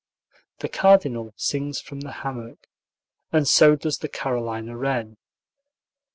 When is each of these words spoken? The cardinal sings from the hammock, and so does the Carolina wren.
The 0.61 0.67
cardinal 0.67 1.31
sings 1.37 1.79
from 1.79 1.99
the 1.99 2.11
hammock, 2.23 2.67
and 3.31 3.47
so 3.47 3.75
does 3.75 3.99
the 3.99 4.09
Carolina 4.09 4.75
wren. 4.75 5.17